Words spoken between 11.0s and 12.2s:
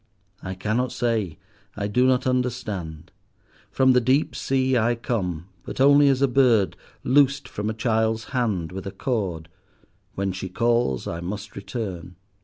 I must return."